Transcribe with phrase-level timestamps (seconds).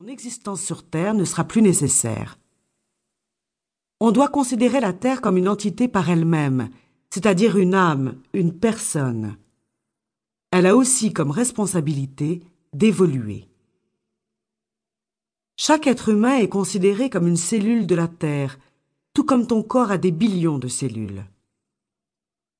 [0.00, 2.38] Ton existence sur Terre ne sera plus nécessaire.
[3.98, 6.70] On doit considérer la Terre comme une entité par elle-même,
[7.10, 9.36] c'est-à-dire une âme, une personne.
[10.52, 13.48] Elle a aussi comme responsabilité d'évoluer.
[15.56, 18.60] Chaque être humain est considéré comme une cellule de la Terre,
[19.14, 21.24] tout comme ton corps a des billions de cellules.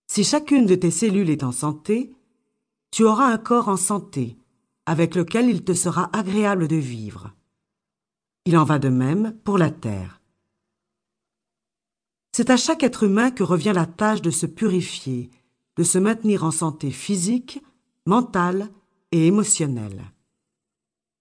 [0.09, 2.17] Si chacune de tes cellules est en santé,
[2.91, 4.37] tu auras un corps en santé,
[4.89, 7.35] avec lequel il te sera agréable de vivre.
[8.47, 10.23] Il en va de même pour la terre.
[12.33, 15.31] C'est à chaque être humain que revient la tâche de se purifier,
[15.77, 17.63] de se maintenir en santé physique,
[18.07, 18.71] mentale
[19.13, 20.11] et émotionnelle.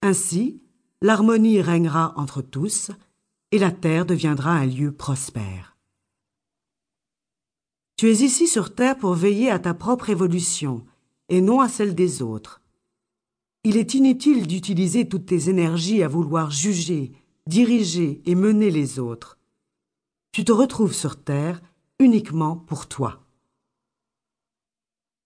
[0.00, 0.62] Ainsi,
[1.02, 2.90] l'harmonie régnera entre tous
[3.52, 5.76] et la terre deviendra un lieu prospère.
[7.96, 10.86] Tu es ici sur terre pour veiller à ta propre évolution
[11.28, 12.62] et non à celle des autres.
[13.64, 17.12] Il est inutile d'utiliser toutes tes énergies à vouloir juger,
[17.46, 19.38] diriger et mener les autres.
[20.32, 21.60] Tu te retrouves sur Terre
[21.98, 23.24] uniquement pour toi.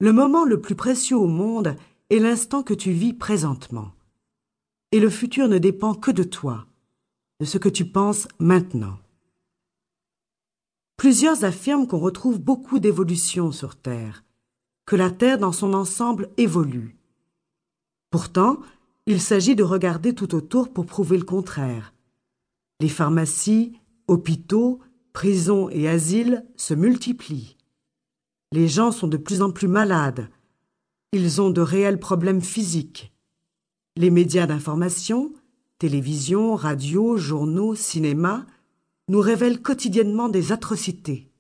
[0.01, 1.77] Le moment le plus précieux au monde
[2.11, 3.93] est l'instant que tu vis présentement.
[4.91, 6.67] Et le futur ne dépend que de toi,
[7.41, 8.99] de ce que tu penses maintenant.
[10.97, 14.25] Plusieurs affirment qu'on retrouve beaucoup d'évolution sur Terre,
[14.87, 16.97] que la Terre dans son ensemble évolue.
[18.13, 18.61] Pourtant,
[19.07, 21.95] il s'agit de regarder tout autour pour prouver le contraire.
[22.79, 23.73] Les pharmacies,
[24.07, 24.81] hôpitaux,
[25.15, 27.57] prisons et asiles se multiplient.
[28.53, 30.29] Les gens sont de plus en plus malades.
[31.13, 33.15] Ils ont de réels problèmes physiques.
[33.97, 35.33] Les médias d'information,
[35.79, 38.45] télévision, radio, journaux, cinéma,
[39.09, 41.31] nous révèlent quotidiennement des atrocités.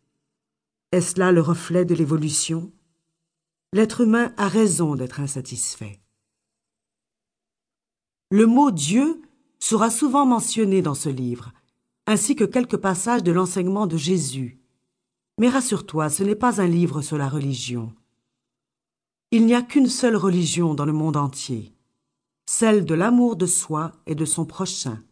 [0.90, 2.72] Est-ce là le reflet de l'évolution?
[3.74, 6.01] L'être humain a raison d'être insatisfait.
[8.32, 9.20] Le mot Dieu
[9.58, 11.52] sera souvent mentionné dans ce livre,
[12.06, 14.58] ainsi que quelques passages de l'enseignement de Jésus.
[15.38, 17.92] Mais rassure-toi, ce n'est pas un livre sur la religion.
[19.32, 21.74] Il n'y a qu'une seule religion dans le monde entier,
[22.46, 25.04] celle de l'amour de soi et de son prochain,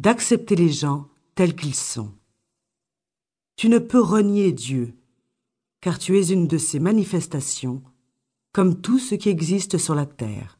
[0.00, 2.12] d'accepter les gens tels qu'ils sont.
[3.56, 4.94] Tu ne peux renier Dieu,
[5.80, 7.82] car tu es une de ces manifestations,
[8.52, 10.57] comme tout ce qui existe sur la terre.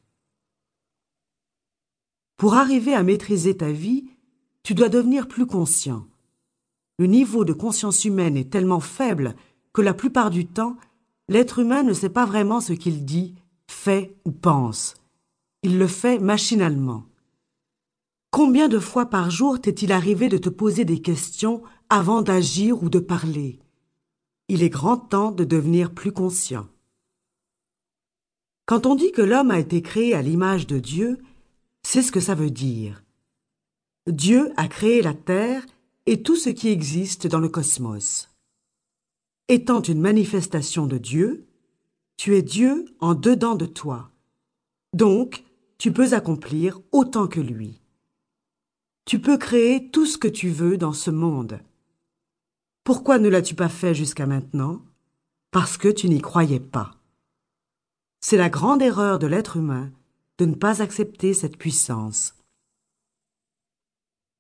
[2.38, 4.06] Pour arriver à maîtriser ta vie,
[4.62, 6.06] tu dois devenir plus conscient.
[6.96, 9.34] Le niveau de conscience humaine est tellement faible
[9.72, 10.76] que la plupart du temps,
[11.28, 13.34] l'être humain ne sait pas vraiment ce qu'il dit,
[13.66, 14.94] fait ou pense.
[15.64, 17.06] Il le fait machinalement.
[18.30, 22.88] Combien de fois par jour t'est-il arrivé de te poser des questions avant d'agir ou
[22.88, 23.58] de parler?
[24.46, 26.68] Il est grand temps de devenir plus conscient.
[28.64, 31.18] Quand on dit que l'homme a été créé à l'image de Dieu,
[31.82, 33.02] c'est ce que ça veut dire.
[34.06, 35.66] Dieu a créé la Terre
[36.06, 38.28] et tout ce qui existe dans le cosmos.
[39.48, 41.46] Étant une manifestation de Dieu,
[42.16, 44.10] tu es Dieu en dedans de toi.
[44.94, 45.44] Donc,
[45.78, 47.80] tu peux accomplir autant que lui.
[49.04, 51.60] Tu peux créer tout ce que tu veux dans ce monde.
[52.84, 54.82] Pourquoi ne l'as-tu pas fait jusqu'à maintenant?
[55.50, 56.92] Parce que tu n'y croyais pas.
[58.20, 59.90] C'est la grande erreur de l'être humain
[60.38, 62.34] de ne pas accepter cette puissance.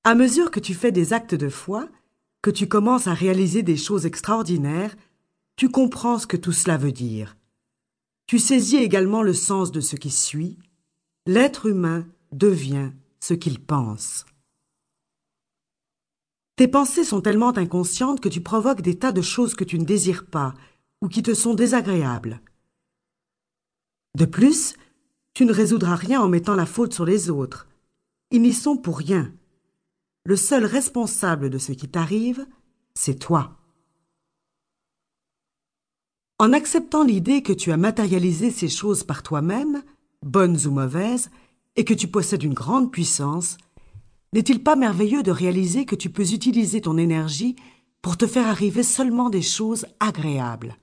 [0.04, 1.88] À mesure que tu fais des actes de foi,
[2.42, 4.96] que tu commences à réaliser des choses extraordinaires,
[5.56, 7.36] tu comprends ce que tout cela veut dire.
[8.26, 10.58] Tu saisis également le sens de ce qui suit.
[11.26, 14.24] L'être humain devient ce qu'il pense.
[16.56, 19.84] Tes pensées sont tellement inconscientes que tu provoques des tas de choses que tu ne
[19.84, 20.54] désires pas
[21.00, 22.40] ou qui te sont désagréables.
[24.16, 24.74] De plus,
[25.38, 27.68] tu ne résoudras rien en mettant la faute sur les autres.
[28.32, 29.32] Ils n'y sont pour rien.
[30.24, 32.44] Le seul responsable de ce qui t'arrive,
[32.96, 33.56] c'est toi.
[36.40, 39.84] En acceptant l'idée que tu as matérialisé ces choses par toi-même,
[40.26, 41.30] bonnes ou mauvaises,
[41.76, 43.58] et que tu possèdes une grande puissance,
[44.32, 47.54] n'est-il pas merveilleux de réaliser que tu peux utiliser ton énergie
[48.02, 50.76] pour te faire arriver seulement des choses agréables?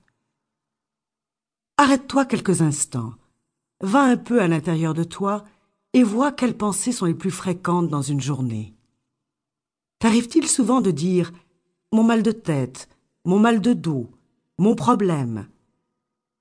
[1.76, 3.12] Arrête-toi quelques instants,
[3.80, 5.44] va un peu à l'intérieur de toi
[5.92, 8.74] et vois quelles pensées sont les plus fréquentes dans une journée.
[9.98, 11.32] T'arrive-t-il souvent de dire
[11.92, 12.88] mon mal de tête,
[13.24, 14.10] mon mal de dos,
[14.58, 15.48] mon problème?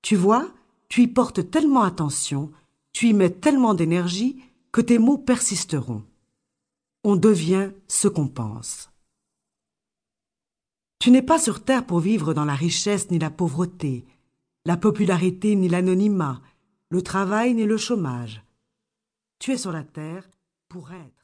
[0.02, 0.50] Tu vois,
[0.90, 2.52] tu y portes tellement attention,
[2.94, 4.42] tu y mets tellement d'énergie
[4.72, 6.04] que tes mots persisteront
[7.06, 8.90] on devient ce qu'on pense.
[10.98, 14.06] Tu n'es pas sur Terre pour vivre dans la richesse ni la pauvreté,
[14.66, 16.42] la popularité ni l'anonymat,
[16.96, 18.42] le travail ni le chômage.
[19.38, 20.30] Tu es sur la Terre
[20.70, 21.24] pour être.